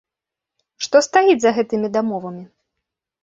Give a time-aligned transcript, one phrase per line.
[0.85, 2.41] Што стаіць за гэтымі дамовамі?